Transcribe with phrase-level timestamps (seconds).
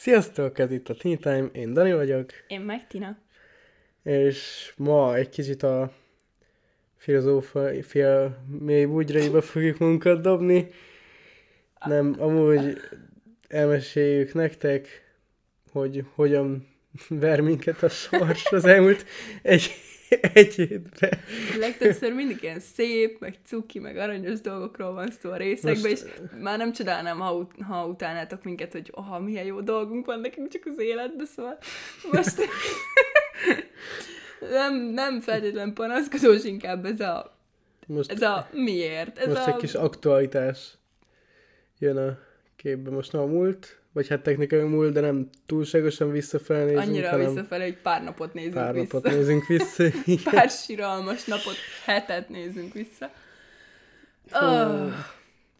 [0.00, 3.18] Sziasztok, ez itt a Teen Time, én Dani vagyok, Én meg Tina.
[4.02, 5.92] és ma egy kicsit a
[6.96, 10.68] filozófia mély bugyraiba fogjuk munkat dobni.
[11.84, 12.78] Nem, amúgy
[13.48, 14.88] elmeséljük nektek,
[15.72, 16.68] hogy hogyan
[17.08, 19.04] ver minket a sors az elmúlt
[19.42, 19.70] egy,
[20.34, 21.10] egy hétben.
[21.58, 26.10] Legtöbbször mindig ilyen szép, meg cuki, meg aranyos dolgokról van szó a részekben, Most- és
[26.40, 30.48] már nem csodálnám, ha, ut- ha utálnátok minket, hogy aha, milyen jó dolgunk van nekünk
[30.48, 31.58] csak az életben, szóval
[32.12, 32.36] most
[34.50, 37.36] nem, nem feltétlen panaszkodós, inkább ez a,
[37.86, 39.18] Most, ez a miért.
[39.18, 40.78] Ez most a, egy kis aktualitás
[41.78, 42.18] jön a
[42.56, 42.90] képbe.
[42.90, 47.26] Most nem a múlt, vagy hát technikai múlt, de nem túlságosan visszafelé nézünk, annyira hanem
[47.34, 48.86] visszafelé, hogy pár napot nézünk pár vissza.
[48.92, 49.84] napot nézünk vissza.
[50.30, 53.10] Pár síralmas napot, hetet nézünk vissza.
[54.32, 54.92] Oh,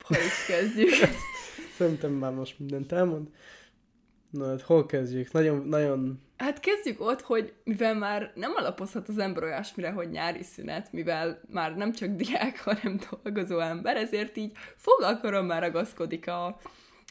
[0.03, 0.91] hogy is kezdjük?
[1.79, 3.29] Szerintem már most mindent elmond.
[4.31, 5.33] Na, hát hol kezdjük?
[5.33, 6.21] Nagyon, nagyon...
[6.37, 11.41] Hát kezdjük ott, hogy mivel már nem alapozhat az ember olyasmire, hogy nyári szünet, mivel
[11.49, 16.61] már nem csak diák, hanem dolgozó ember, ezért így fogalkoron már ragaszkodik a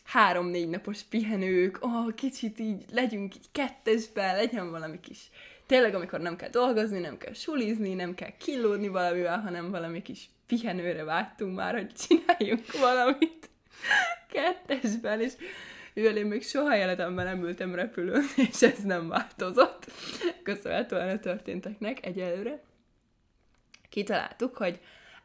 [0.09, 5.29] három-négy napos pihenők, oh, kicsit így legyünk így kettesben, legyen valami kis
[5.65, 10.29] tényleg, amikor nem kell dolgozni, nem kell sulizni, nem kell killódni valamivel, hanem valami kis
[10.47, 13.49] pihenőre vágytunk már, hogy csináljunk valamit
[14.33, 15.33] kettesben, és
[15.93, 19.91] mivel én még soha életemben nem ültem repülőn, és ez nem változott,
[20.43, 22.63] köszönhetően a történteknek egyelőre,
[23.89, 24.79] kitaláltuk, hogy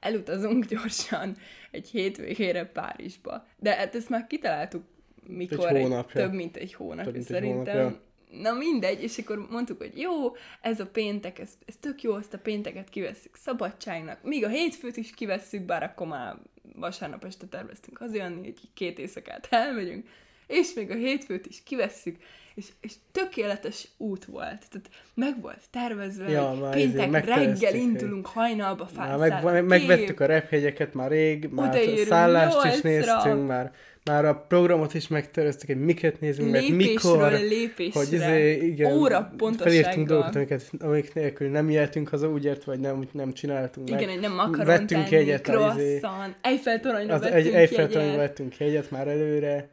[0.04, 1.36] elutazunk gyorsan
[1.70, 3.46] egy hétvégére Párizsba.
[3.58, 4.82] De hát ezt már kitaláltuk
[5.26, 6.20] mikor, Egy hónapja.
[6.20, 7.76] több mint egy hónapja Több mint egy szerintem.
[7.76, 8.00] hónapja.
[8.30, 10.12] Na mindegy, és akkor mondtuk, hogy jó,
[10.60, 14.96] ez a péntek, ez, ez tök jó, azt a pénteket kivesszük szabadságnak, míg a hétfőt
[14.96, 16.36] is kivesszük, bár akkor már
[16.76, 20.08] vasárnap este terveztünk hazajönni, hogy két éjszakát elmegyünk,
[20.46, 22.16] és még a hétfőt is kivesszük,
[22.54, 24.62] és, és tökéletes út volt.
[24.70, 30.20] Tehát meg volt tervezve, Ja, péntek izé reggel indulunk, hajnalba Már felszáll meg, meg, megvettük
[30.20, 32.88] a rephegyeket már rég, már Odaérünk szállást is nyolcra.
[32.90, 33.72] néztünk, már,
[34.04, 37.30] már a programot is megterveztük, hogy miket nézünk, meg lépésről mikor.
[37.48, 42.64] lépésre, Hogy izé, igen, óra felírtunk dolgokat, amiket, amik nélkül nem jöttünk haza, úgy ért,
[42.64, 44.00] vagy nem, nem csináltunk meg.
[44.00, 48.16] Igen, egy nem makaron Vettünk tenni, egyet izé- croissant, Eiffel toronyra Az vettünk egy, jegyet.
[48.16, 49.68] vettünk egyet már előre.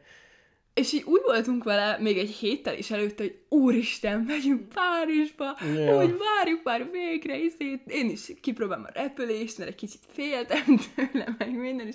[0.74, 5.96] És így úgy voltunk vele még egy héttel is előtte, hogy úristen, megyünk Párizsba, ja.
[5.96, 7.80] hogy várjuk már végre, izét.
[7.86, 11.94] én is kipróbálom a repülést, mert egy kicsit féltem tőle, meg minden, és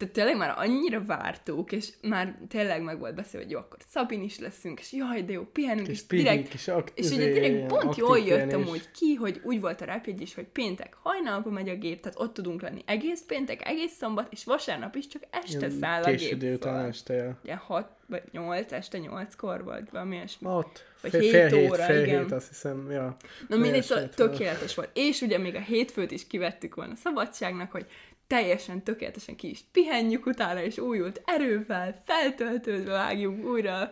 [0.00, 4.22] tehát tényleg már annyira vártuk, és már tényleg meg volt beszélve, hogy jó, akkor Szabin
[4.22, 7.26] is leszünk, és jaj, de jó, pihenünk, Kis és direkt kis ak- És izé, ugye
[7.32, 10.44] direkt ilyen pont aktív jól jött amúgy ki, hogy úgy volt a repjegy is, hogy
[10.46, 14.94] péntek hajnalba megy a gép, tehát ott tudunk lenni egész péntek, egész szombat, és vasárnap
[14.96, 16.38] is csak este Ilyen száll a Késő gép.
[16.38, 16.88] délután föl.
[16.88, 17.38] este, ja.
[17.42, 20.46] Ugye 6 vagy 8, este 8-kor, vagy valami ilyesmi.
[20.48, 22.22] Ott, Vagy fél, hét fél hét, óra, fél igen.
[22.22, 23.16] hét, azt hiszem, ja.
[23.48, 24.90] Na mindegy, szóval tökéletes volt.
[24.94, 27.86] És ugye még a hétfőt is kivettük volna szabadságnak, hogy
[28.30, 33.90] teljesen tökéletesen ki is pihenjük utána, és újult erővel, feltöltődve vágjunk újra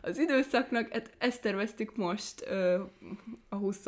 [0.00, 0.92] az időszaknak.
[0.92, 2.82] Hát ezt terveztük most ö,
[3.48, 3.84] a 20,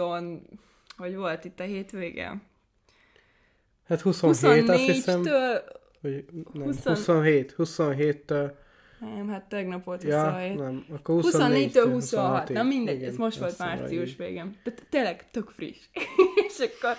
[0.96, 2.42] hogy volt itt a hétvége?
[3.88, 5.62] Hát 27, azt hiszem, 24-től,
[6.00, 8.52] vagy nem, 20 27, 27-től,
[9.00, 10.58] nem, hát tegnap volt ja, 27.
[10.58, 14.56] nem, akkor 24 24-től 26, na mindegy, igen, ez most volt március végén.
[14.62, 15.78] Tehát tényleg tök friss.
[16.48, 16.96] és akkor,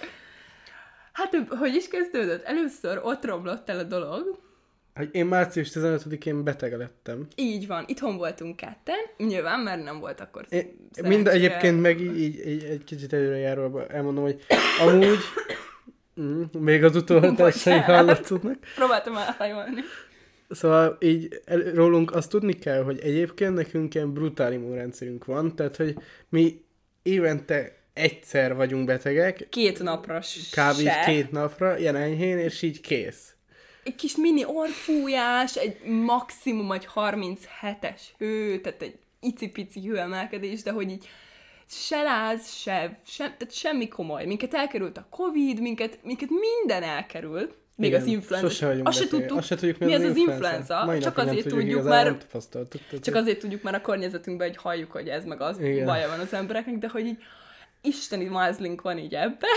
[1.12, 2.44] hát hogy is kezdődött?
[2.44, 4.40] Először ott romlott el a dolog,
[4.96, 7.28] Hogy én március 15-én beteg lettem.
[7.36, 12.20] így van, itthon voltunk ketten, nyilván, mert nem volt akkor Én, mind egyébként meg így,
[12.20, 14.46] így, így egy kicsit előrejáróba elmondom, hogy
[14.80, 15.20] amúgy
[16.22, 18.58] mm, még az utolhatásai hallatszódnak.
[18.76, 19.82] Próbáltam elhajolni.
[20.50, 25.76] Szóval így el, rólunk azt tudni kell, hogy egyébként nekünk ilyen brutál immunrendszerünk van, tehát
[25.76, 25.96] hogy
[26.30, 26.62] mi
[27.02, 30.20] évente egyszer vagyunk betegek, Két napra
[30.52, 30.82] kb.
[30.82, 31.04] se.
[31.06, 33.34] két napra, ilyen enyhén, és így kész.
[33.84, 40.90] Egy kis mini orfújás, egy maximum egy 37-es hő, tehát egy icipici hőemelkedés, de hogy
[40.90, 41.08] így
[41.68, 44.26] se láz, se, se, tehát semmi komoly.
[44.26, 47.54] Minket elkerült a Covid, minket, minket minden elkerült.
[47.76, 48.50] Még Igen, az influenza.
[48.50, 50.86] Sose vagyunk Azt se tudtuk, Azt se tudjuk, mi az az influenza.
[50.86, 52.28] Mai Csak azért tudjuk, mert.
[52.50, 55.60] Tehát, Csak azért tudjuk, mert a környezetünkben hogy halljuk, hogy ez meg az.
[55.60, 55.86] Igen.
[55.86, 57.18] baja van az embereknek, de hogy így
[57.82, 59.48] isteni mázlink van így ebbe,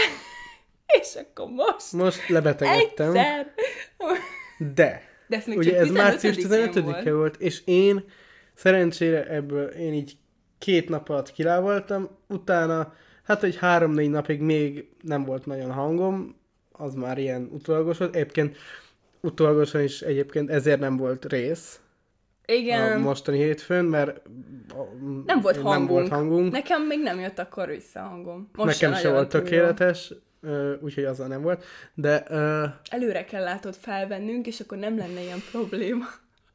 [1.00, 3.54] és akkor most Most lebetegedtem, egyszer.
[4.74, 7.08] de De ezt még ugye csak ez március 15-én 15-e volt.
[7.10, 8.04] volt, és én
[8.54, 10.16] szerencsére ebből én így
[10.58, 12.94] két nap alatt kilábaltam, utána
[13.24, 16.36] hát egy három-négy napig még nem volt nagyon hangom,
[16.72, 18.14] az már ilyen utolagos volt.
[18.14, 18.56] Egyébként
[19.20, 21.80] utólagosan is egyébként ezért nem volt rész,
[22.46, 22.92] Igen.
[22.92, 24.20] a mostani hétfőn, mert
[25.26, 25.90] Nem volt nem hangunk.
[25.90, 26.52] volt hangunk.
[26.52, 28.50] Nekem még nem jött akkor vissza a hangom.
[28.52, 30.12] Most Nekem se nagyon volt tökéletes,
[30.80, 31.64] úgyhogy azzal nem volt.
[31.94, 36.04] De ö, Előre kell látod felvennünk, és akkor nem lenne ilyen probléma.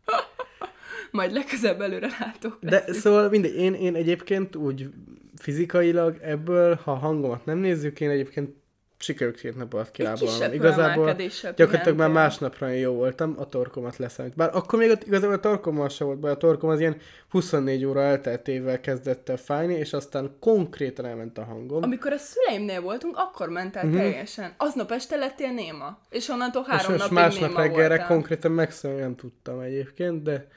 [1.11, 2.57] Majd legközelebb előre látok.
[2.61, 4.89] De szóval mindegy, én, én egyébként úgy
[5.35, 8.55] fizikailag ebből, ha a hangomat nem nézzük, én egyébként
[8.99, 10.53] sikerült két nap alatt kilábalnom.
[10.53, 11.15] Igazából
[11.55, 14.35] gyakorlatilag már másnapra jó voltam, a torkomat leszámít.
[14.35, 16.97] Bár akkor még igazából a torkommal se volt baj, a torkom az ilyen
[17.29, 21.83] 24 óra elteltével kezdett el fájni, és aztán konkrétan elment a hangom.
[21.83, 24.53] Amikor a szüleimnél voltunk, akkor ment el teljesen.
[24.57, 25.99] Aznap este lettél néma.
[26.09, 28.07] És onnantól és három most napig másnap néma reggelre voltál.
[28.07, 30.47] konkrétan megszólni nem tudtam egyébként, de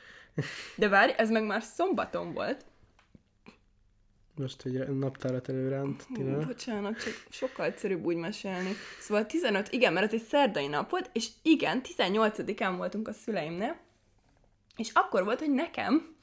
[0.77, 2.65] De várj, ez meg már szombaton volt.
[4.35, 6.47] Most egy naptárat előránt, Tina.
[6.47, 8.73] bocsánat, csak sokkal egyszerűbb úgy mesélni.
[9.01, 13.77] Szóval 15, igen, mert ez egy szerdai nap volt, és igen, 18-án voltunk a szüleimnél,
[14.77, 16.15] és akkor volt, hogy nekem,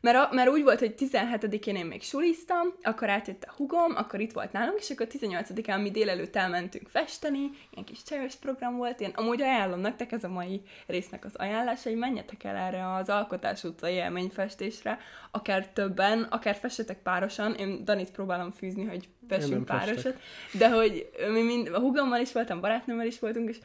[0.00, 4.20] mert, a, mert úgy volt, hogy 17-én én még suliztam, akkor átjött a hugom, akkor
[4.20, 9.00] itt volt nálunk, és akkor 18-án mi délelőtt elmentünk festeni, ilyen kis csajos program volt,
[9.00, 13.08] én amúgy ajánlom nektek, ez a mai résznek az ajánlása, hogy menjetek el erre az
[13.08, 14.98] Alkotás utcai élményfestésre,
[15.30, 19.86] akár többen, akár fessetek párosan, én Danit próbálom fűzni, hogy fessünk nem festek.
[19.86, 20.20] párosat,
[20.52, 23.58] de hogy mi mind, a hugommal is voltam, barátnőmmel is voltunk, és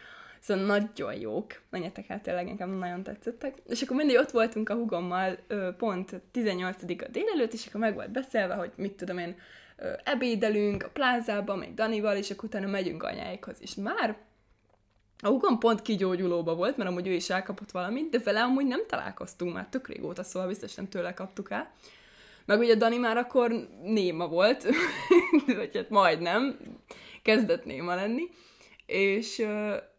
[0.45, 1.62] Szóval nagyon jók.
[1.69, 3.57] Menjetek el, tényleg nekem nagyon tetszettek.
[3.68, 5.38] És akkor mindig ott voltunk a hugommal
[5.77, 9.36] pont 18-a délelőtt, és akkor meg volt beszélve, hogy mit tudom én,
[10.03, 13.57] ebédelünk a plázába, még Danival, és akkor utána megyünk anyáikhoz.
[13.59, 14.18] És már
[15.19, 18.86] a hugom pont kigyógyulóba volt, mert amúgy ő is elkapott valamit, de vele amúgy nem
[18.88, 21.71] találkoztunk már tök régóta, szóval biztos nem tőle kaptuk el.
[22.45, 24.65] Meg ugye Dani már akkor néma volt,
[25.57, 26.57] vagy hát majdnem,
[27.21, 28.24] kezdett néma lenni,
[28.86, 29.45] és,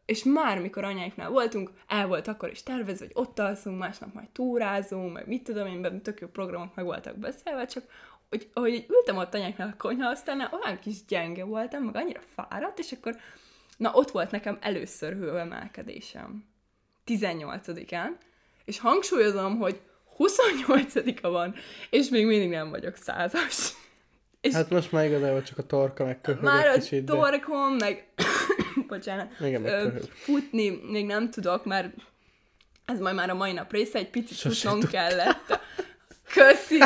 [0.06, 4.28] és már mikor anyáiknál voltunk, el volt akkor is tervezve, hogy ott alszunk, másnap majd
[4.28, 7.84] túrázunk, meg mit tudom én, benne tök jó programok meg voltak beszélve, csak
[8.28, 12.20] hogy, ahogy így ültem ott anyáknál a konyha, aztán olyan kis gyenge voltam, meg annyira
[12.34, 13.16] fáradt, és akkor
[13.76, 16.44] na ott volt nekem először hőemelkedésem.
[17.06, 18.08] 18-án,
[18.64, 19.80] és hangsúlyozom, hogy
[20.18, 21.54] 28-a van,
[21.90, 23.74] és még mindig nem vagyok százas.
[24.40, 27.12] És Hát most már igazából csak a torka megköhög már egy a kicsit, de...
[27.12, 28.08] torkom, meg
[28.88, 31.94] bocsánat, Igen, ö, futni még nem tudok, mert
[32.84, 35.60] ez majd már a mai nap része, egy picit Sose futnom kellett.
[36.32, 36.78] Köszi,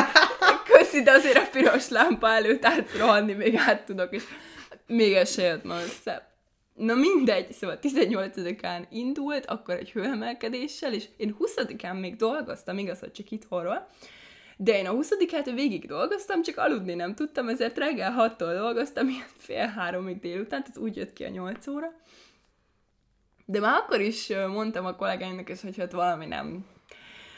[0.65, 4.23] köszi, de azért a piros lámpa előtt át rohanni még át tudok, és
[4.87, 6.29] még ez se jött ma össze.
[6.73, 13.11] Na mindegy, szóval 18-án indult, akkor egy hőemelkedéssel, és én 20-án még dolgoztam, igaz, hogy
[13.11, 13.87] csak itthonról,
[14.63, 19.27] de én a 20-át végig dolgoztam, csak aludni nem tudtam, ezért reggel 6-tól dolgoztam, ilyen
[19.37, 21.93] fél háromig délután, tehát úgy jött ki a 8 óra.
[23.45, 26.65] De már akkor is mondtam a kollégáimnak is, hogy hát valami nem,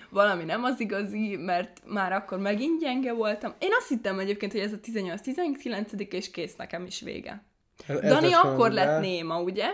[0.10, 3.54] valami nem az igazi, mert már akkor megint gyenge voltam.
[3.60, 7.44] Én azt hittem egyébként, hogy ez a 18-19 és kész nekem is vége.
[7.88, 9.70] Ez- ez Dani akkor lett néma, ugye?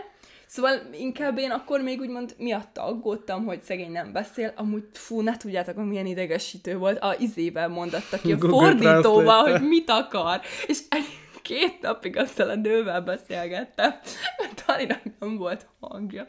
[0.50, 4.54] Szóval inkább én akkor még úgymond miatta aggódtam, hogy szegény nem beszél.
[4.56, 7.00] Amúgy, fú, ne tudjátok, hogy milyen idegesítő volt.
[7.00, 9.42] A izével mondatta ki a Google Translate-tel.
[9.42, 10.42] hogy mit akar.
[10.68, 11.06] És egy,
[11.42, 14.00] két napig azzal a nővel beszélgettem,
[14.38, 16.28] mert Daninak nem volt hangja.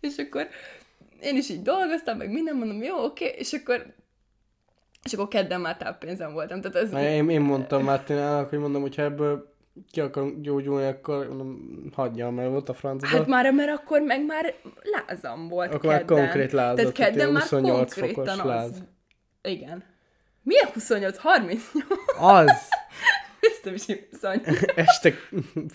[0.00, 0.48] És akkor
[1.20, 3.94] én is így dolgoztam, meg minden mondom, jó, oké, és akkor
[5.04, 6.60] és akkor kedden már táppénzem voltam.
[6.60, 9.56] Tehát ez, Na, Én, én mondtam Mártinának, hogy mondom, hogy ha ebből
[9.90, 13.06] ki akarom gyógyulni, akkor mondom, hagyjam, mert volt a francba.
[13.06, 16.16] Hát már, mert akkor meg már lázam volt Akkor már kedden.
[16.18, 18.46] konkrét lázad, Tehát kedden már 28 konkrétan fokos az.
[18.46, 18.82] láz.
[19.42, 19.84] Igen.
[20.42, 21.18] Milyen 28?
[21.18, 21.62] 38?
[22.18, 22.50] Az!
[23.70, 24.46] 28.
[24.74, 25.14] Este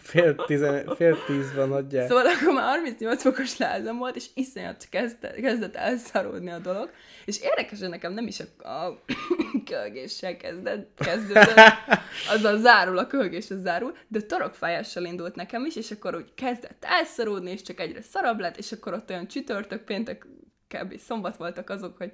[0.02, 2.08] fél, tizen, fél tíz van, adják.
[2.08, 6.92] Szóval akkor már 38 fokos lázam volt, és iszonyat kezdett, kezdett elszaródni a dolog.
[7.26, 9.02] És érdekes, hogy nekem nem is a, a
[9.72, 11.58] kölgéssel kezdett, kezdődött,
[12.34, 16.86] azzal zárul, a kölgés az zárul, de torokfájással indult nekem is, és akkor úgy kezdett
[16.86, 20.26] elszaródni, és csak egyre szarabb lett, és akkor ott olyan csütörtök, péntek,
[20.68, 21.00] kb.
[21.00, 22.12] szombat voltak azok, hogy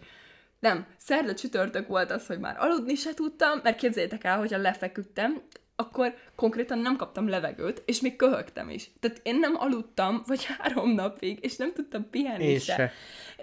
[0.60, 5.42] nem, szerda csütörtök volt az, hogy már aludni se tudtam, mert képzeljétek el, hogyha lefeküdtem,
[5.80, 8.92] akkor konkrétan nem kaptam levegőt, és még köhögtem is.
[9.00, 12.76] Tehát én nem aludtam, vagy három napig, és nem tudtam pihenni Én se.
[12.76, 12.92] se.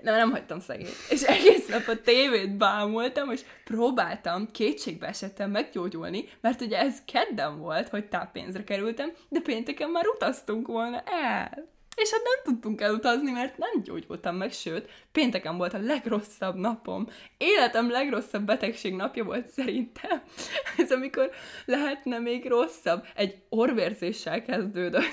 [0.02, 0.92] Nem, nem hagytam szegény.
[1.10, 7.58] És egész nap a tévét bámultam, és próbáltam kétségbe esettem meggyógyulni, mert ugye ez kedden
[7.58, 11.74] volt, hogy táppénzre kerültem, de pénteken már utaztunk volna el.
[11.96, 17.08] És hát nem tudtunk elutazni, mert nem gyógyultam meg, sőt, pénteken volt a legrosszabb napom.
[17.38, 20.22] Életem legrosszabb betegség napja volt szerintem.
[20.78, 21.30] Ez amikor
[21.64, 23.06] lehetne még rosszabb.
[23.14, 25.04] Egy orvérzéssel kezdődött.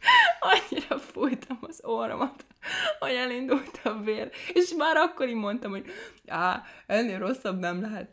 [0.50, 2.44] annyira fújtam az orromat,
[2.98, 5.86] hogy elindult a vér, és már akkor így mondtam, hogy
[6.26, 8.10] á, ennél rosszabb nem lehet.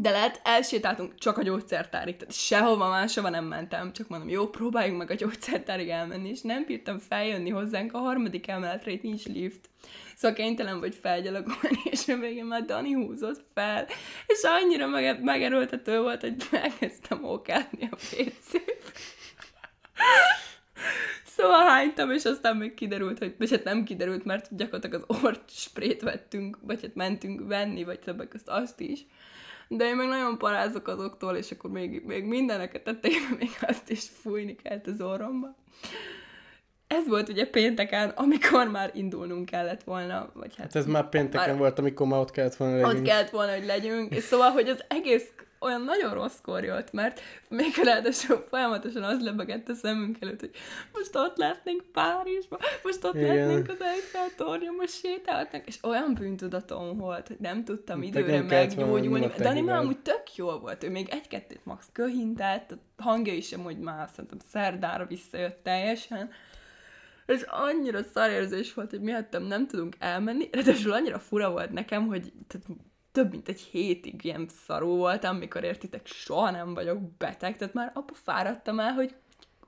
[0.00, 4.98] De lehet, elsétáltunk csak a gyógyszertárig, tehát sehova máshova nem mentem, csak mondom, jó, próbáljunk
[4.98, 7.94] meg a gyógyszertárig elmenni, és nem bírtam feljönni hozzánk.
[7.94, 9.60] A harmadik emeletre, itt nincs lift.
[10.16, 13.86] Szóval kénytelen vagy felgyalogolni, és a végén már Dani húzott fel,
[14.26, 18.52] és annyira mege- megerőltető volt, hogy elkezdtem ókálni a wc
[21.36, 25.50] Szóval hánytam, és aztán még kiderült, hogy, vagy hát nem kiderült, mert gyakorlatilag az ort
[25.50, 29.06] sprét vettünk, vagy hát mentünk venni, vagy többek között azt is.
[29.68, 34.08] De én meg nagyon parázok azoktól, és akkor még, még mindeneket tettem, még azt is
[34.08, 35.56] fújni kellett az orromba.
[36.86, 40.66] Ez volt ugye pénteken, amikor már indulnunk kellett volna, vagy hát...
[40.66, 41.58] Hát ez már pénteken már...
[41.58, 42.98] volt, amikor már ott kellett volna legyünk.
[42.98, 47.20] Ott kellett volna, hogy legyünk, és szóval, hogy az egész olyan nagyon rosszkor jött, mert
[47.48, 50.50] még ráadásul folyamatosan az lebegett a szemünk előtt, hogy
[50.92, 53.34] most ott lehetnénk Párizsba, most ott Igen.
[53.34, 59.30] lehetnénk az Eiffel tornya, most sétálhatnánk, és olyan bűntudatom volt, hogy nem tudtam időre meggyógyulni.
[59.38, 63.78] Dani már amúgy tök jól volt, ő még egy-kettőt max köhintett, a hangja is amúgy
[63.78, 66.30] már szerintem szerdára visszajött teljesen,
[67.26, 72.32] és annyira szarérzés volt, hogy miattam nem tudunk elmenni, ráadásul annyira fura volt nekem, hogy
[72.46, 72.66] tehát
[73.12, 77.90] több mint egy hétig ilyen szarú voltam, mikor értitek, soha nem vagyok beteg, tehát már
[77.94, 79.14] apa fáradtam el, hogy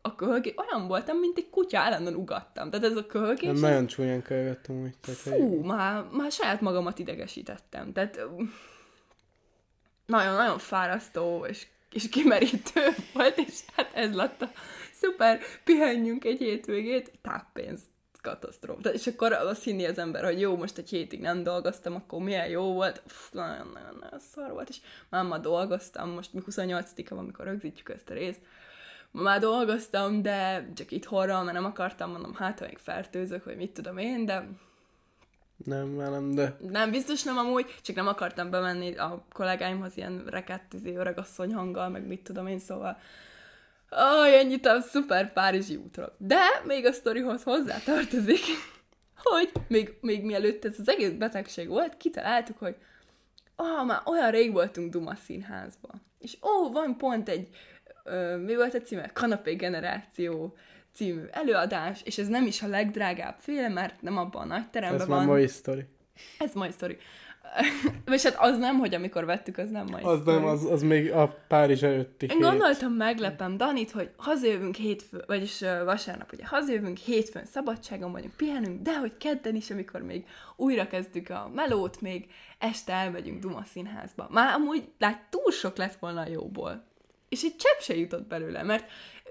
[0.02, 2.70] a köhögés, olyan voltam, mint egy kutya, állandóan ugattam.
[2.70, 3.50] Tehát ez a köhögés...
[3.50, 4.94] Nem, nagyon csúnyán köhögöttem úgy.
[5.00, 5.60] Tehát fú, egy...
[5.60, 7.92] már, már saját magamat idegesítettem.
[7.92, 8.20] Tehát
[10.06, 12.80] nagyon-nagyon fárasztó és, és kimerítő
[13.14, 14.50] volt, és hát ez lett a
[15.00, 17.80] szuper, pihenjünk egy hétvégét, táppénz
[18.22, 18.88] katasztrófa.
[18.88, 22.48] És akkor azt hinni az ember, hogy jó, most egy hétig nem dolgoztam, akkor milyen
[22.48, 23.02] jó volt.
[23.32, 24.76] Nagyon-nagyon szar volt, és
[25.08, 28.40] már ma dolgoztam, most mi 28 van, amikor rögzítjük ezt a részt,
[29.10, 33.56] ma már dolgoztam, de csak itthonra, mert nem akartam, mondom, hát, ha még fertőzök, vagy
[33.56, 34.48] mit tudom én, de
[35.64, 36.56] nem, nem, de...
[36.70, 42.06] Nem, biztos nem amúgy, csak nem akartam bemenni a kollégáimhoz ilyen rekettizé öregasszony hanggal, meg
[42.06, 42.98] mit tudom én, szóval
[43.88, 46.16] Aj, ennyit a szuper Párizsi útról.
[46.18, 48.40] De még a sztorihoz hozzá tartozik,
[49.22, 52.76] hogy még, még mielőtt ez az egész betegség volt, kitaláltuk, hogy
[53.56, 56.02] ah, már olyan rég voltunk Duma színházban.
[56.18, 57.48] És ó, van pont egy,
[58.04, 59.10] ö, mi volt a címe?
[59.12, 60.56] Kanapé generáció
[60.94, 65.00] című előadás, és ez nem is a legdrágább féle, mert nem abban a nagy teremben
[65.00, 65.18] ez van.
[65.18, 65.84] Ez már mai sztori.
[66.38, 66.96] Ez mai sztori.
[68.06, 70.04] Vagy hát az nem, hogy amikor vettük, az nem majd.
[70.04, 72.40] Az nem, az, az még a Párizs előtti Én hét.
[72.40, 78.98] gondoltam, meglepem Danit, hogy hazajövünk hétfő, vagyis vasárnap, ugye hazajövünk, hétfőn szabadságon vagyunk, pihenünk, de
[78.98, 80.26] hogy kedden is, amikor még
[80.56, 82.26] újra kezdjük a melót, még
[82.58, 84.28] este elmegyünk Duma színházba.
[84.30, 86.86] Már amúgy lát, túl sok lett volna a jóból.
[87.28, 88.84] És egy csepp se jutott belőle, mert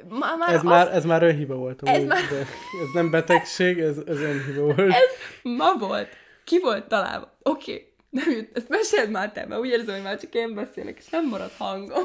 [0.09, 0.63] már, már ez, az...
[0.63, 1.81] már, ez már önhiba volt.
[1.83, 2.21] Ez, már...
[2.29, 4.79] de ez nem betegség, ez, ez önhiba volt.
[4.79, 5.09] Ez
[5.43, 6.07] ma volt.
[6.43, 7.37] Ki volt találva?
[7.43, 7.95] Oké, okay
[8.25, 11.09] nem jut, ezt meséld már te, mert úgy érzem, hogy már csak én beszélek, és
[11.09, 12.03] nem marad hangom.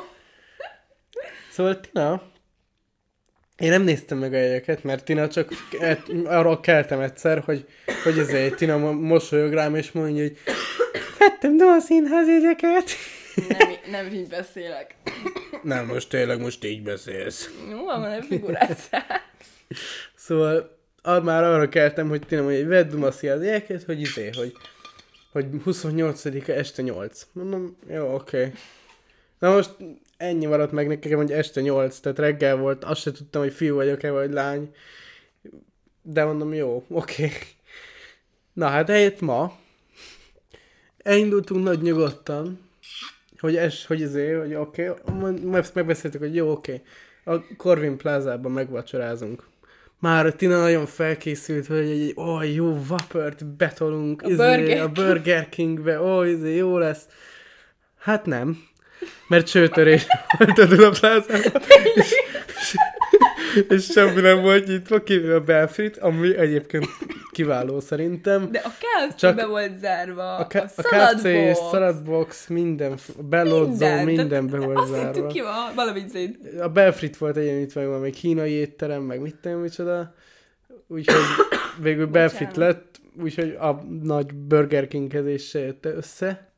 [1.51, 2.23] Szóval Tina,
[3.59, 5.49] én nem néztem meg a jegyeket, mert Tina csak
[5.81, 7.67] et, arról keltem egyszer, hogy,
[8.03, 10.39] hogy ezért Tina mosolyog rám, és mondja, hogy
[11.19, 12.91] vettem Duma színház jegyeket.
[13.49, 14.95] Nem, nem így beszélek.
[15.63, 17.51] Nem, most tényleg most így beszélsz.
[17.71, 19.07] Jó, van, nem figurázzál.
[20.17, 24.53] Szóval már arra keltem, hogy Tina mondja, hogy vedd Duma színház jegyeket, hogy izé, hogy
[25.33, 27.27] hogy 28-a este 8.
[27.33, 28.39] Mondom, jó, oké.
[28.39, 28.53] Okay.
[29.39, 29.77] Na most
[30.17, 33.75] ennyi maradt meg nekem, hogy este 8, tehát reggel volt, azt se tudtam, hogy fiú
[33.75, 34.75] vagyok-e, vagy lány.
[36.03, 37.25] De mondom, jó, oké.
[37.25, 37.39] Okay.
[38.53, 39.59] Na hát eljött ma.
[40.99, 42.69] Elindultunk nagy nyugodtan,
[43.39, 45.35] hogy ez, hogy ezért, hogy oké, okay.
[45.75, 46.83] megbeszéltük, hogy jó, oké.
[47.25, 47.39] Okay.
[47.39, 49.51] A Corvin plázában megvacsorázunk
[50.03, 54.89] már Tina nagyon felkészült, hogy egy ó, oh, jó vapört betolunk a, izé, Burger, a
[54.89, 57.03] Burger Kingbe, ó, oh, izé, jó lesz.
[57.99, 58.59] Hát nem,
[59.29, 60.07] mert csőtörés
[60.39, 61.63] volt a Dunaplázában,
[61.95, 62.15] és,
[63.69, 66.87] és, semmi nem volt nyitva, kivéve a Belfrit, ami egyébként
[67.31, 68.51] kiváló szerintem.
[68.51, 71.23] De a KFC be volt zárva, a, a, a KFC
[71.71, 75.25] szaladbox, minden, a belódzó, minden, minden be volt azt zárva.
[75.25, 76.39] Azt ki van, valamit szét.
[76.61, 80.15] A Belfrit volt egyenlítve, valami kínai étterem, meg mit tudom, micsoda.
[80.87, 81.23] Úgyhogy
[81.81, 86.52] végül Belfrit lett, úgyhogy a nagy Burger Kinghez se jött össze.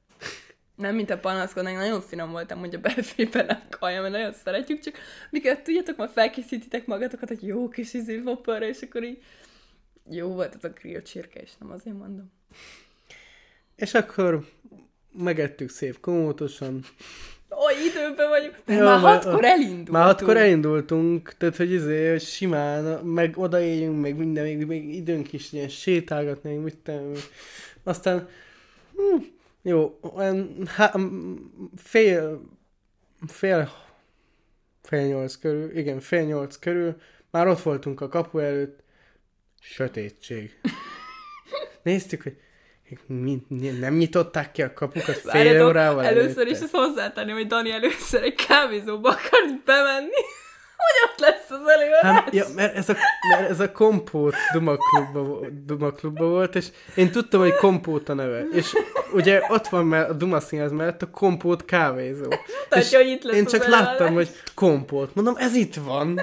[0.76, 4.80] Nem, mint a panaszkodnánk, nagyon finom voltam, hogy a belfében a kaja, mert nagyon szeretjük,
[4.80, 4.94] csak
[5.30, 8.22] mikor tudjátok, már felkészítitek magatokat, hogy jó kis izé
[8.60, 9.22] és akkor így
[10.10, 12.32] jó volt az a grill csirke, és nem azért mondom.
[13.76, 14.44] És akkor
[15.12, 16.84] megettük szép komótosan.
[17.50, 18.56] oly időben vagyunk.
[18.64, 19.90] Mert Jó, már hatkor elindultunk.
[19.90, 25.52] Már hatkor elindultunk, tehát hogy izé, simán, meg odaérjünk, meg minden, még, még időnk is
[25.52, 27.16] ilyen sétálgatni, meg mit én.
[27.82, 28.28] aztán
[28.96, 29.24] hm,
[29.66, 30.94] jó, olyan há,
[31.76, 32.42] fél,
[33.26, 33.70] fél,
[34.82, 36.96] fél nyolc körül, igen, fél nyolc körül,
[37.30, 38.82] már ott voltunk a kapu előtt,
[39.60, 40.60] sötétség.
[41.82, 42.36] Néztük, hogy
[43.06, 43.42] mi,
[43.80, 46.56] nem nyitották ki a kapukat fél Várjatok, órával először előtte?
[46.56, 50.22] is ezt hozzátenném, hogy Dani először egy kávézóba akart bemenni,
[50.84, 52.22] hogy ott lesz az előadás.
[52.24, 52.94] Hát, ja, mert ez a,
[53.36, 58.08] mert ez a kompót Duma klubba, vo- Duma klubba volt, és én tudtam, hogy kompót
[58.08, 58.44] a neve.
[58.52, 58.72] És
[59.12, 62.32] ugye ott van már a Duma színház mellett a kompót kávézó.
[62.70, 65.14] És hogy itt lesz én csak láttam, hogy kompót.
[65.14, 66.20] Mondom, ez itt van.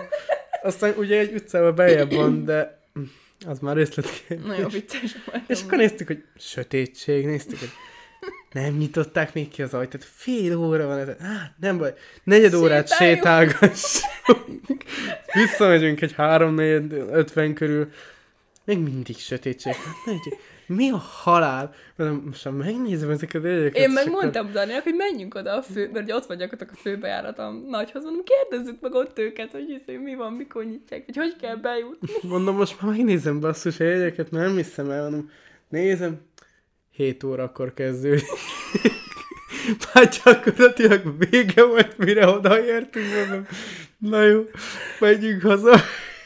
[0.64, 2.80] Aztán ugye egy utcával beljebb van, de
[3.48, 4.48] az már részletkérdés.
[4.48, 5.44] Nagyon vicces volt.
[5.48, 7.70] És akkor néztük, hogy sötétség, néztük, hogy
[8.52, 10.06] nem nyitották még ki az ajtót.
[10.16, 11.08] Fél óra van ez.
[11.08, 11.94] Á, nem baj.
[12.24, 14.61] Negyed órát sétálgassunk.
[15.34, 17.92] Visszamegyünk egy három negyed ötven körül.
[18.66, 19.74] Még mindig sötétség.
[20.06, 20.16] Hát,
[20.66, 21.74] mi a halál?
[21.96, 23.76] Mondom, most már megnézem ezeket a jegyeket.
[23.78, 26.74] Én és meg akkor- Daninak, hogy menjünk oda a fő, mert ugye ott van gyakorlatilag
[26.74, 31.06] a főbejárat a nagyhoz, mondom, kérdezzük meg ott őket, hogy hiszem, mi van, mikor nyitják,
[31.06, 32.10] hogy hogy kell bejutni.
[32.22, 35.30] Mondom, most már megnézem basszus a jegyeket, nem hiszem el, mondom,
[35.70, 36.20] nézem,
[36.92, 38.26] 7 órakor kezdődik.
[39.94, 43.48] Már gyakorlatilag vége volt, mire odaértünk, mondom,
[43.98, 44.44] na jó,
[45.00, 45.76] megyünk haza.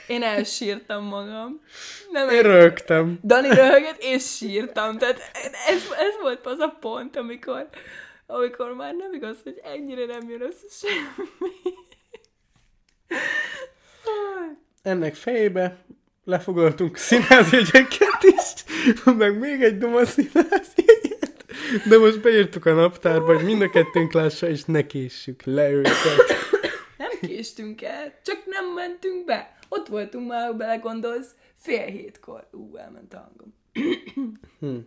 [0.07, 1.61] Én elsírtam magam.
[2.11, 3.19] Nem Én rögtem.
[3.23, 4.97] Dani röhögött, és sírtam.
[4.97, 5.19] Tehát
[5.67, 7.67] ez, ez volt az a pont, amikor,
[8.25, 11.27] amikor már nem igaz, hogy ennyire nem jön össze semmi.
[14.81, 15.77] Ennek fejébe
[16.23, 18.63] lefoglaltunk színházjegyeket is,
[19.17, 20.84] meg még egy duma színházjegyet.
[21.89, 25.93] De most beírtuk a naptárba, hogy mind a kettőnk lássa, és ne késsük le őket.
[26.97, 29.57] Nem késtünk el, csak nem mentünk be.
[29.69, 32.47] Ott voltunk már, ha belegondolsz, fél hétkor.
[32.51, 33.53] Ú, elment a hangom.
[34.59, 34.77] Hm.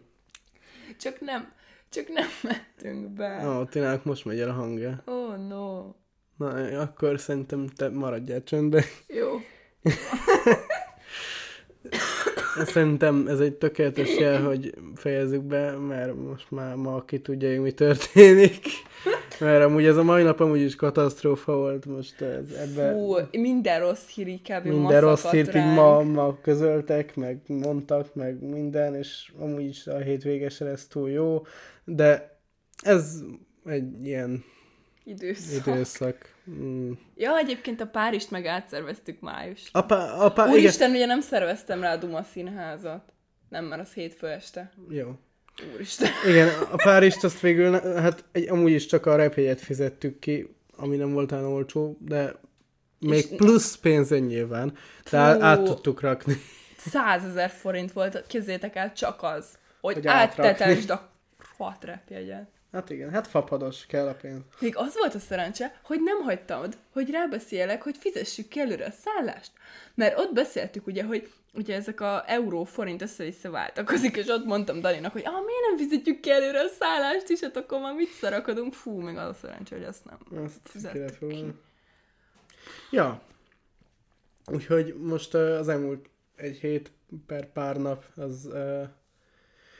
[0.99, 1.53] Csak nem,
[1.91, 3.49] csak nem mentünk be.
[3.49, 5.03] Ó, Tinának most megy el a hangja.
[5.05, 5.93] Oh no.
[6.37, 8.85] Na, akkor szerintem te maradjál csöndben.
[9.07, 9.41] Jó.
[12.67, 17.61] Szerintem ez egy tökéletes jel, hogy fejezzük be, mert most már ma ki tudja, hogy
[17.61, 18.67] mi történik.
[19.41, 22.93] Mert amúgy ez a mai nap amúgy is katasztrófa volt most ez, ebbe.
[22.93, 24.67] Fú, minden rossz hír kb.
[24.67, 29.97] minden rossz hírt így ma, ma közöltek, meg mondtak, meg minden, és amúgy is a
[29.97, 31.43] hétvége se lesz túl jó,
[31.85, 32.41] de
[32.83, 33.23] ez
[33.65, 34.45] egy ilyen
[35.09, 35.67] Időszak.
[35.67, 36.35] időszak.
[36.51, 36.93] Mm.
[37.17, 39.69] Ja, egyébként a Párizst meg átszerveztük május.
[39.73, 40.59] Apa, apa, igen.
[40.59, 43.13] Úristen, ugye nem szerveztem rá a Duma színházat.
[43.49, 44.73] Nem, mert az hétfő este.
[44.89, 45.19] Jó.
[45.75, 46.09] Úristen.
[46.29, 50.97] Igen, a Párizst azt végül, hát egy, amúgy is csak a repjegyet fizettük ki, ami
[50.97, 52.35] nem volt olyan olcsó, de
[52.99, 54.77] még És- plusz pénzen nyilván,
[55.11, 56.37] de át, át tudtuk rakni.
[56.77, 61.11] Százezer forint volt, képzeljétek el, csak az, hogy, Hogy áttetesd a
[61.59, 62.49] rohadt repjegyet.
[62.73, 64.43] Hát igen, hát fapados, kell a pénz.
[64.61, 68.91] Még az volt a szerencse, hogy nem hagytad, hogy rábeszélek, hogy fizessük ki előre a
[68.91, 69.51] szállást.
[69.95, 74.81] Mert ott beszéltük ugye, hogy ugye ezek a euró forint össze-vissza váltakozik, és ott mondtam
[74.81, 78.11] Daninak, hogy ah, miért nem fizetjük ki előre a szállást is, hát akkor már mit
[78.11, 78.75] szarakodunk?
[78.75, 81.45] Fú, még az a szerencse, hogy azt nem Azt fizettük ki.
[82.91, 83.23] Ja.
[84.47, 86.93] Úgyhogy most az elmúlt egy hét
[87.27, 88.49] per pár nap az...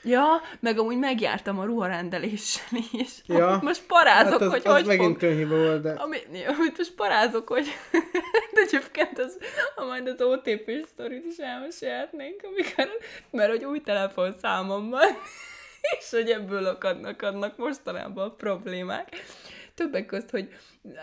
[0.03, 3.11] Ja, meg amúgy megjártam a ruharendeléssel is.
[3.27, 3.59] Ja.
[3.63, 5.31] Most parázok, hát az, hogy az hogy megint fog...
[5.31, 5.91] önhiba volt, de...
[5.91, 6.17] Ami,
[6.59, 7.67] amit most parázok, hogy
[8.55, 9.39] de egyébként az,
[9.75, 12.97] ha majd az OTP sztorit is elmesélhetnénk, amikor,
[13.31, 15.09] mert hogy új telefonszámom van,
[15.99, 19.09] és hogy ebből akadnak, adnak mostanában a problémák.
[19.75, 20.49] Többek közt, hogy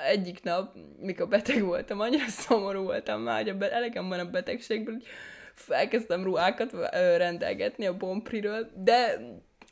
[0.07, 4.93] egyik nap, mikor beteg voltam, annyira szomorú voltam már, hogy a elegem van a betegségből,
[4.93, 5.07] hogy
[5.55, 6.71] felkezdtem ruhákat
[7.17, 9.19] rendelgetni a Bompriről, de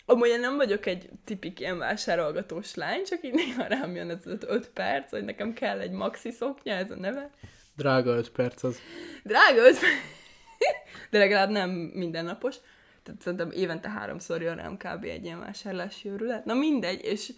[0.05, 4.25] amúgy én nem vagyok egy tipik ilyen vásárolgatós lány, csak így néha rám jön ez
[4.25, 7.29] az öt perc, hogy nekem kell egy maxi szoknya, ez a neve.
[7.75, 8.79] Drága öt perc az.
[9.23, 9.93] Drága öt perc,
[11.11, 12.55] de legalább nem mindennapos.
[13.03, 15.03] Tehát szerintem évente háromszor jön rám kb.
[15.03, 16.45] egy ilyen vásárlási őrület.
[16.45, 17.33] Na mindegy, és,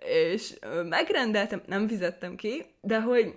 [0.00, 0.54] és
[0.88, 3.32] megrendeltem, nem fizettem ki, de hogy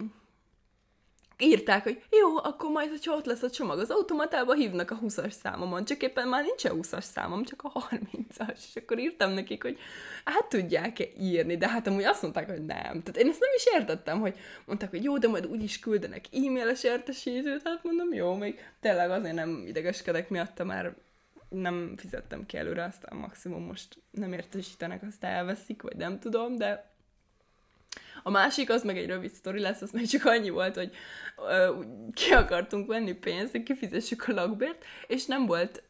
[1.38, 5.32] írták, hogy jó, akkor majd, hogyha ott lesz a csomag az automatában, hívnak a 20-as
[5.32, 5.86] számomon.
[5.86, 8.56] Csak éppen már nincs a 20-as számom, csak a 30-as.
[8.56, 9.78] És akkor írtam nekik, hogy
[10.26, 12.84] hát tudják-e írni, de hát amúgy azt mondták, hogy nem.
[12.84, 16.84] Tehát én ezt nem is értettem, hogy mondták, hogy jó, de majd úgyis küldenek e-mailes
[16.84, 20.96] értesítőt, hát mondom, jó, még tényleg azért nem idegeskedek miatta, már
[21.50, 26.95] nem fizettem ki előre, aztán maximum most nem értesítenek, azt elveszik, vagy nem tudom, de
[28.28, 30.96] A másik az meg egy rövid sztori lesz, az meg csak annyi volt, hogy
[31.50, 31.80] ö,
[32.14, 35.84] ki akartunk venni pénzt, hogy kifizessük a lakbért, és nem volt,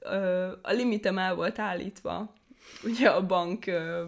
[0.61, 2.33] a limitem el volt állítva
[2.83, 4.05] ugye a bank ö,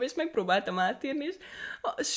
[0.00, 1.36] és megpróbáltam átírni, és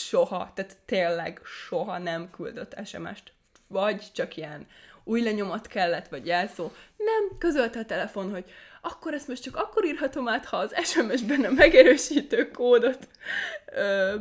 [0.08, 3.32] soha, tehát tényleg soha nem küldött SMS-t.
[3.67, 4.67] Vagy csak ilyen
[5.04, 6.71] új lenyomat kellett, vagy jelszó.
[6.98, 8.45] Nem, közölte a telefon, hogy
[8.82, 13.08] akkor ezt most csak akkor írhatom át, ha az SMS-ben a megerősítő kódot
[13.76, 14.16] ö,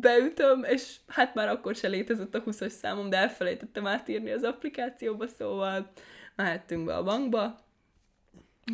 [0.00, 5.26] beütöm, és hát már akkor se létezett a 20-as számom, de elfelejtettem átírni az applikációba,
[5.26, 5.90] szóval
[6.36, 7.58] mehettünk be a bankba,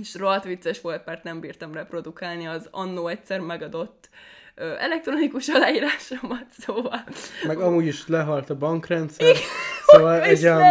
[0.01, 4.09] és rohadt vicces volt, mert nem bírtam reprodukálni az annó egyszer megadott
[4.55, 7.05] elektronikus aláírásomat, szóval...
[7.47, 9.43] Meg amúgy is lehalt a bankrendszer, Igen,
[9.95, 10.63] szóval egy olyan,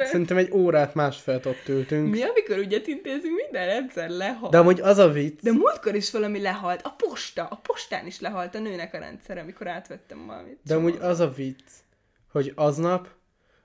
[0.00, 2.10] szerintem egy órát másfelt ott ültünk.
[2.10, 4.52] Mi, amikor ügyet intézünk, minden rendszer lehalt.
[4.52, 5.42] De amúgy az a vicc...
[5.42, 6.80] De múltkor is valami lehalt.
[6.82, 10.58] A posta, a postán is lehalt a nőnek a rendszer, amikor átvettem valamit.
[10.64, 11.62] De amúgy az a vicc,
[12.32, 13.08] hogy aznap,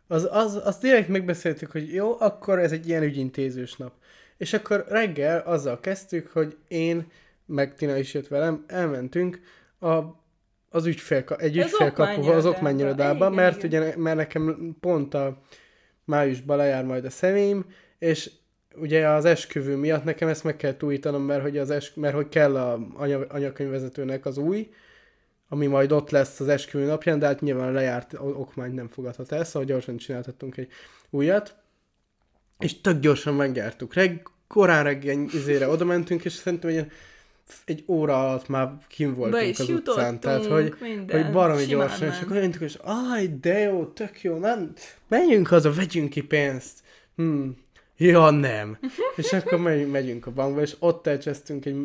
[0.07, 3.91] az, az, az direkt megbeszéltük, hogy jó, akkor ez egy ilyen ügyintézős nap.
[4.37, 7.11] És akkor reggel azzal kezdtük, hogy én,
[7.45, 9.39] meg Tina is jött velem, elmentünk
[9.79, 9.97] a,
[10.69, 13.81] az ügyfél, egy ügyfélkapuhoz, az okmányirodába, mert igen.
[13.81, 15.41] ugye mert nekem pont a
[16.05, 17.65] májusban lejár majd a személyim,
[17.99, 18.31] és
[18.75, 22.29] ugye az esküvő miatt nekem ezt meg kell újítanom, mert hogy, az esk, mert hogy
[22.29, 24.69] kell a anya, anyakönyvvezetőnek az új,
[25.47, 29.43] ami majd ott lesz az esküvő napján, de hát nyilván lejárt okmány nem fogadhat el,
[29.43, 30.67] szóval gyorsan csináltattunk egy
[31.09, 31.55] újat
[32.59, 33.93] és tök gyorsan megjártuk.
[33.93, 36.91] Reg, korán reggel izére oda mentünk, és szerintem egy,
[37.65, 40.19] egy óra alatt már kim voltunk az utcán.
[40.19, 44.37] Tehát, hogy, minden, hogy baromi gyorsan, és akkor jöntünk, és aj, de jó, tök jó,
[44.37, 44.73] nem,
[45.07, 46.77] menjünk haza, vegyünk ki pénzt.
[47.15, 47.57] Hmm.
[48.01, 48.77] Ja, nem.
[49.15, 51.75] és akkor megy, megyünk a bankba, és ott elcsesztünk egy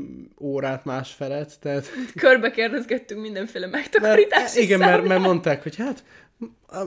[0.40, 1.86] órát másfelet, tehát...
[2.16, 6.04] Körbe kérdezgettünk mindenféle megtakarítási mert, Igen, mert, mert mondták, hogy hát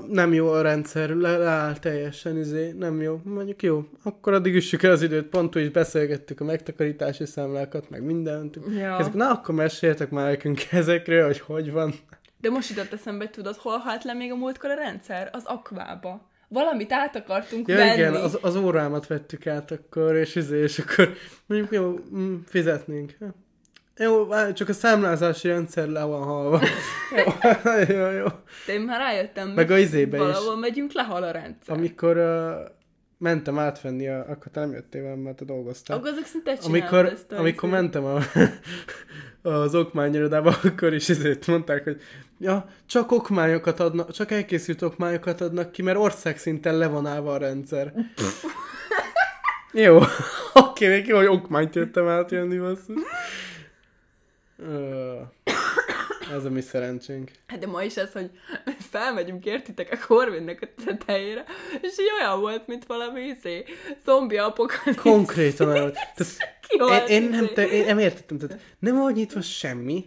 [0.07, 3.21] nem jó a rendszer, le, leáll teljesen, izé, nem jó.
[3.23, 8.03] Mondjuk jó, akkor addig üssük el az időt, pont úgy beszélgettük a megtakarítási számlákat, meg
[8.03, 8.60] mindent.
[8.77, 8.97] Ja.
[8.97, 11.93] Ezek, na akkor meséltek már nekünk ezekről, hogy hogy van.
[12.41, 15.29] De most jutott eszembe, tudod, hol halt le még a múltkor a rendszer?
[15.31, 16.29] Az akvába.
[16.47, 17.93] Valamit át akartunk ja, venni.
[17.93, 21.13] igen, az, az órámat vettük át akkor, és, izé, és akkor
[21.45, 21.99] mondjuk jó,
[22.45, 23.17] fizetnénk.
[23.97, 26.62] Jó, csak a számlázási rendszer le van halva.
[27.88, 28.25] jó, jó, jó.
[28.65, 30.60] De én már rájöttem, meg a izébe valahol is.
[30.60, 31.75] megyünk, lehal a rendszer.
[31.75, 32.75] Amikor uh,
[33.17, 35.97] mentem átvenni, a, akkor te nem jöttél velem, mert te dolgoztál.
[35.97, 38.19] Akkor azok szinte Amikor, ezt amikor mentem a,
[39.49, 42.01] az okmányirodába, akkor is ezért mondták, hogy
[42.39, 47.38] ja, csak okmányokat adnak, csak elkészült okmányokat adnak ki, mert országszinten le van állva a
[47.38, 47.93] rendszer.
[49.86, 49.95] jó,
[50.53, 52.95] oké, okay, jó, hogy okmányt jöttem átjönni, basszus.
[56.34, 57.32] Ez a mi szerencsénk.
[57.48, 58.32] Hát de ma is ez, hogy
[58.91, 61.43] felmegyünk értitek a Corvinnek a tetejére,
[61.82, 63.63] és olyan volt, mint valami izé,
[64.06, 65.12] zombi apokalipszis.
[65.12, 65.91] Konkrétan olyan.
[65.91, 70.06] Tehát, én, én, nem, te, én nem értettem, tehát nem volt nyitva semmi,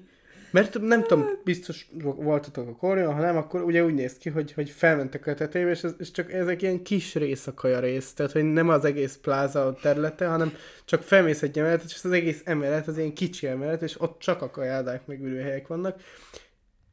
[0.50, 4.52] mert nem tudom, biztos voltatok a korjon, ha nem, akkor ugye úgy néz ki, hogy,
[4.52, 8.44] hogy felmentek a tetejébe, és, ez, és csak ezek ilyen kis részakaja rész, tehát hogy
[8.44, 10.52] nem az egész pláza a területe, hanem
[10.84, 14.42] csak felmész egy emeletet, és az egész emelet az ilyen kicsi emelet, és ott csak
[14.42, 16.00] a kajádák meg ülőhelyek vannak.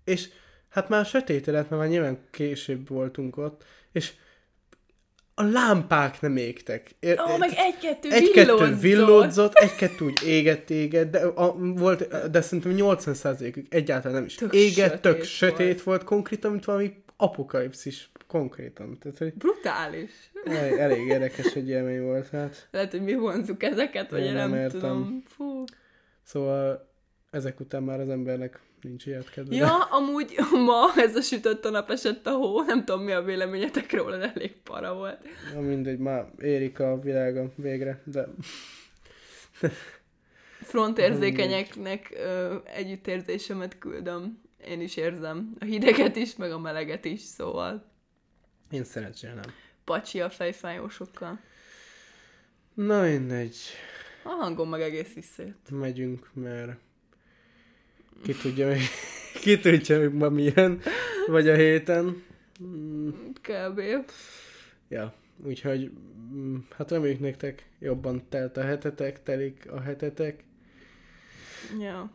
[0.04, 0.30] És
[0.70, 4.14] hát már sötétedett, mert már nyilván később voltunk ott, és
[5.40, 6.96] a lámpák nem égtek.
[7.06, 8.80] Ó, oh, meg egy-kettő egy villódzott.
[8.80, 14.54] villódzott, egy-kettő úgy égett, égett, de, a, volt, de szerintem 80%-ük egyáltalán nem is tök
[14.54, 15.26] égett, sötét tök volt.
[15.26, 18.98] sötét volt konkrétan, mint valami apokalipszis konkrétan.
[19.00, 20.12] Tehát, hogy Brutális.
[20.46, 22.30] Elég, elég érdekes egy élmény volt.
[22.30, 22.68] Hát.
[22.72, 25.24] Lehet, hogy mi vonzuk ezeket, vagy én nem, nem tudom.
[25.28, 25.64] Fú.
[26.24, 26.87] Szóval
[27.38, 29.56] ezek után már az embernek nincs ilyet kedve.
[29.56, 33.22] Ja, amúgy ma ez a sütött a nap esett a hó, nem tudom mi a
[33.22, 35.28] véleményetek róla, de elég para volt.
[35.54, 38.28] Na mindegy, már érik a világa végre, de...
[40.62, 44.42] Frontérzékenyeknek ö, együttérzésemet küldöm.
[44.68, 45.56] Én is érzem.
[45.60, 47.92] A hideget is, meg a meleget is, szóval.
[48.72, 49.54] Én szerencsére nem.
[49.84, 51.40] Pacsi a fejfájósokkal.
[52.74, 53.58] Na mindegy.
[54.24, 55.70] A hangom meg egész visszajött.
[55.70, 56.80] Megyünk, mert
[58.24, 58.82] ki tudja még,
[59.44, 60.82] ki tudja még ma milyen,
[61.28, 62.24] vagy a héten.
[63.42, 63.82] Kb.
[64.88, 65.14] Ja,
[65.46, 65.92] úgyhogy
[66.34, 70.44] mm, hát reméljük nektek jobban telt a hetetek, telik a hetetek.
[71.80, 72.12] Ja.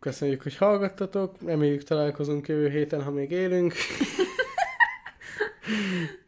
[0.00, 3.74] Köszönjük, hogy hallgattatok, reméljük találkozunk jövő héten, ha még élünk.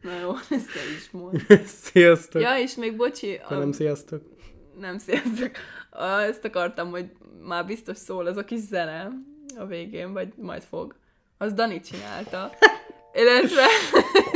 [0.03, 1.47] Na jó, ezt te is mond.
[1.93, 2.43] sziasztok!
[2.43, 3.41] Ja, és még bocsi...
[3.45, 3.55] A...
[3.55, 4.23] Nem sziasztok.
[4.81, 5.51] Nem sziasztok.
[6.29, 7.11] Ezt akartam, hogy
[7.43, 9.11] már biztos szól ez a kis zene
[9.59, 10.95] a végén, vagy majd fog.
[11.39, 12.51] Az Dani csinálta.
[13.13, 13.67] Illetve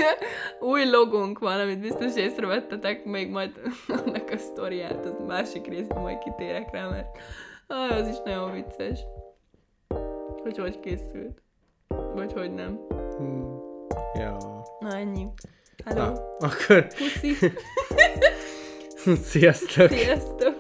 [0.71, 3.61] új logónk van, amit biztos észrevettetek, még majd
[4.05, 7.19] annak a sztoriát, az másik részben majd kitérek rá, mert
[7.67, 9.01] ah, az is nagyon vicces.
[10.43, 11.43] Hogy hogy készült.
[12.15, 12.81] Vagy hogy nem.
[13.17, 13.61] Hmm.
[14.15, 14.37] Ja.
[14.81, 15.27] Na ennyi.
[15.85, 16.05] Hello.
[16.05, 17.37] Na, akkor Puszi.
[19.31, 19.89] sziasztok!
[19.89, 20.54] Sziasztok.